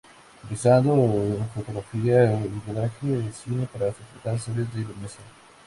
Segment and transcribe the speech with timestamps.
[0.43, 5.25] Utilizado en fotografía y rodaje de cine para soportar accesorios de iluminación.